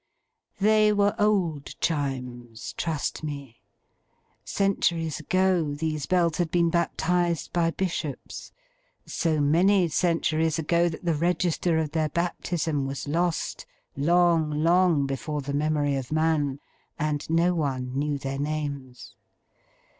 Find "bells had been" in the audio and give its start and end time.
6.07-6.71